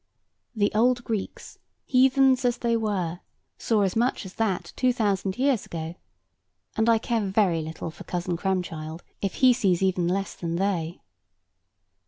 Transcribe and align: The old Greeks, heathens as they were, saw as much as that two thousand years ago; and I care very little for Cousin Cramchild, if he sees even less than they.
The 0.55 0.71
old 0.73 1.03
Greeks, 1.03 1.59
heathens 1.85 2.43
as 2.43 2.57
they 2.57 2.75
were, 2.75 3.19
saw 3.59 3.81
as 3.83 3.95
much 3.95 4.25
as 4.25 4.33
that 4.33 4.73
two 4.75 4.91
thousand 4.91 5.37
years 5.37 5.67
ago; 5.67 5.93
and 6.75 6.89
I 6.89 6.97
care 6.97 7.21
very 7.23 7.61
little 7.61 7.91
for 7.91 8.03
Cousin 8.03 8.35
Cramchild, 8.35 9.03
if 9.21 9.35
he 9.35 9.53
sees 9.53 9.83
even 9.83 10.07
less 10.07 10.33
than 10.33 10.55
they. 10.55 11.01